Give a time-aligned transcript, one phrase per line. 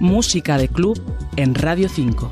[0.00, 0.98] Música de Club
[1.36, 2.30] en Radio 5.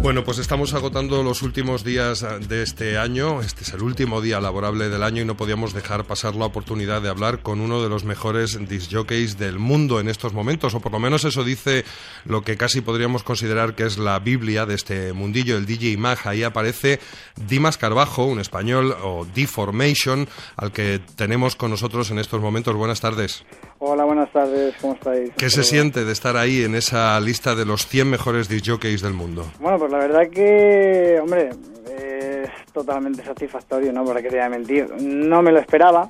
[0.00, 3.40] Bueno, pues estamos agotando los últimos días de este año.
[3.40, 7.00] Este es el último día laborable del año y no podíamos dejar pasar la oportunidad
[7.00, 10.92] de hablar con uno de los mejores disjockeys del mundo en estos momentos, o por
[10.92, 11.86] lo menos eso dice
[12.26, 16.18] lo que casi podríamos considerar que es la Biblia de este mundillo, el DJ Mag.
[16.24, 17.00] Ahí aparece
[17.36, 22.74] Dimas Carbajo, un español, o Deformation, al que tenemos con nosotros en estos momentos.
[22.74, 23.44] Buenas tardes.
[23.86, 25.30] Hola, buenas tardes, ¿cómo estáis?
[25.36, 29.12] ¿Qué se siente de estar ahí en esa lista de los 100 mejores disjockeys del
[29.12, 29.44] mundo?
[29.60, 31.50] Bueno, pues la verdad que, hombre,
[31.94, 34.02] es totalmente satisfactorio, ¿no?
[34.02, 34.86] Para que te voy a mentir.
[35.02, 36.08] No me lo esperaba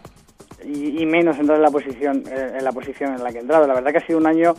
[0.64, 3.66] y, menos entrar en la posición eh, en la posición en la que he entrado.
[3.66, 4.54] La verdad que ha sido un año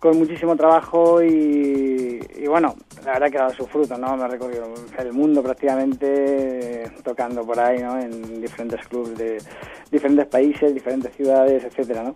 [0.00, 2.18] con muchísimo trabajo y,
[2.48, 4.16] bueno, la verdad que ha dado su fruto, ¿no?
[4.16, 4.64] Me he recorrido
[4.98, 8.00] el mundo prácticamente tocando por ahí, ¿no?
[8.00, 9.38] En diferentes clubes de
[9.92, 12.14] diferentes países, diferentes ciudades, etcétera, ¿no?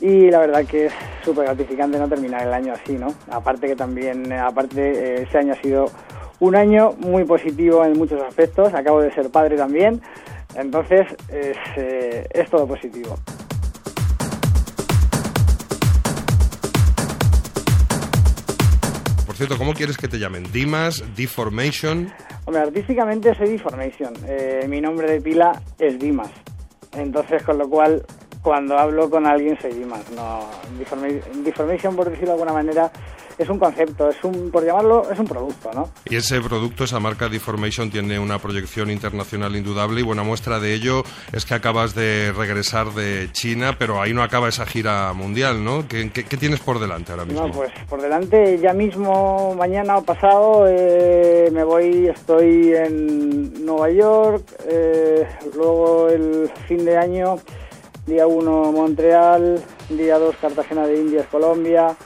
[0.00, 0.92] Y la verdad que es
[1.24, 3.14] súper gratificante no terminar el año así, ¿no?
[3.30, 5.86] Aparte que también, aparte, eh, ese año ha sido
[6.40, 8.74] un año muy positivo en muchos aspectos.
[8.74, 10.02] Acabo de ser padre también,
[10.56, 13.14] entonces es, eh, es todo positivo.
[19.48, 20.44] ¿Cómo quieres que te llamen?
[20.52, 21.02] ¿Dimas?
[21.16, 22.12] ¿Deformation?
[22.44, 24.12] Hombre, artísticamente soy Deformation.
[24.26, 26.30] Eh, mi nombre de pila es Dimas.
[26.92, 28.04] Entonces, con lo cual,
[28.42, 30.10] cuando hablo con alguien soy Dimas.
[30.12, 30.48] No,
[31.44, 32.92] Deformation, por decirlo de alguna manera,
[33.38, 35.90] es un concepto, es un, por llamarlo, es un producto, ¿no?
[36.04, 40.74] Y ese producto, esa marca Deformation, tiene una proyección internacional indudable y buena muestra de
[40.74, 41.02] ello
[41.32, 45.86] es que acabas de regresar de China, pero ahí no acaba esa gira mundial, ¿no?
[45.88, 46.04] ¿Qué,
[46.38, 47.46] tienes por delante ahora mismo?
[47.46, 53.90] No, pues por delante ya mismo, mañana o pasado, eh, me voy, estoy en Nueva
[53.90, 57.38] York, eh, luego el fin de año,
[58.06, 61.96] día 1 Montreal, día 2 Cartagena de Indias, Colombia,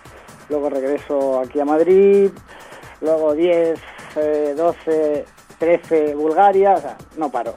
[0.48, 2.30] luego regreso aquí a Madrid,
[3.00, 3.78] luego 10,
[4.56, 5.24] 12,
[5.58, 7.54] 13 Bulgaria, o sea, no paro.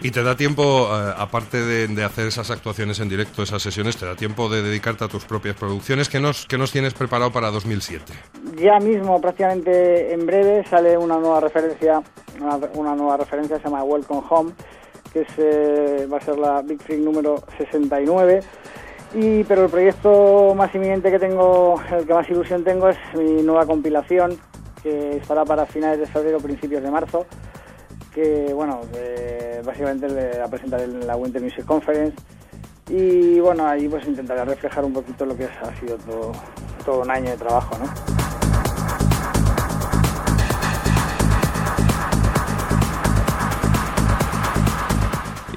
[0.00, 4.06] ¿Y te da tiempo, eh, aparte de, hacer esas actuaciones en directo, esas sesiones, te
[4.06, 6.08] da tiempo de dedicarte a tus propias producciones?
[6.08, 8.12] ¿Qué nos, qué nos tienes preparado para 2007?
[8.56, 12.02] Ya mismo, prácticamente en breve, sale una nueva referencia,
[12.74, 14.52] una, nueva referencia, se llama Welcome Home,
[15.12, 18.40] que es, eh, va a ser la Big Freak número 69
[19.14, 23.42] y, pero el proyecto más inminente que tengo, el que más ilusión tengo, es mi
[23.42, 24.38] nueva compilación,
[24.82, 27.26] que estará para finales de febrero, principios de marzo,
[28.12, 28.80] que, bueno,
[29.64, 32.16] básicamente la presentaré en la Winter Music Conference.
[32.90, 36.32] Y, bueno, ahí pues intentaré reflejar un poquito lo que ha sido todo,
[36.84, 38.11] todo un año de trabajo, ¿no?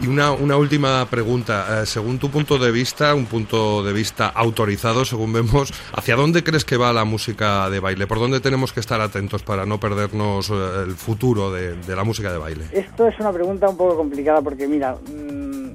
[0.05, 1.81] Y una, última pregunta.
[1.81, 6.43] Eh, según tu punto de vista, un punto de vista autorizado, según vemos, ¿hacia dónde
[6.43, 8.05] crees que va la música de baile?
[8.05, 12.31] ¿Por dónde tenemos que estar atentos para no perdernos eh, el futuro de, la música
[12.31, 12.65] de baile?
[12.71, 15.73] Esto es una pregunta un poco complicada porque, mira, mm,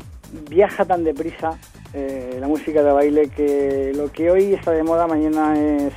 [0.48, 1.58] viaja tan deprisa
[1.92, 5.92] eh, la música de baile que lo que hoy está de moda mañana es,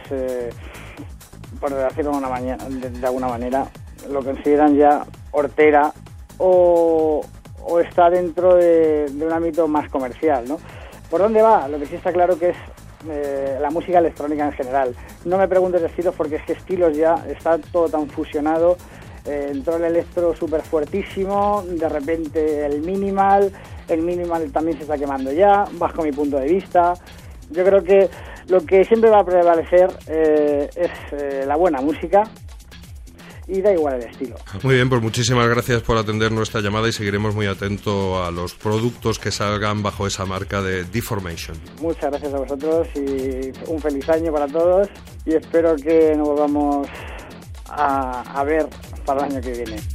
[1.59, 3.67] por decirlo de, de alguna manera,
[4.09, 5.93] lo consideran ya hortera
[6.39, 7.23] o
[7.65, 10.57] o está dentro de, un ámbito más comercial, ¿no?
[11.09, 11.67] ¿Por dónde va?
[11.67, 12.57] Lo que sí está claro que es
[13.09, 14.95] eh, la música electrónica en general.
[15.25, 18.77] No me preguntes estilos porque es que estilos ya está todo tan fusionado.
[19.25, 23.51] Eh, entró el electro súper fuertísimo, de repente el minimal,
[23.87, 26.93] el minimal también se está quemando ya, bajo mi punto de vista.
[27.49, 28.09] Yo creo que
[28.47, 32.23] lo que siempre va a prevalecer eh, es la buena música,
[33.47, 34.35] y da igual el estilo.
[34.61, 38.53] Muy bien, pues muchísimas gracias por atender nuestra llamada y seguiremos muy atentos a los
[38.53, 41.57] productos que salgan bajo esa marca de Deformation.
[41.81, 44.87] Muchas gracias a vosotros y un feliz año para todos
[45.25, 46.87] y espero que nos volvamos
[47.69, 48.67] a, a ver
[49.05, 49.92] para el año que viene.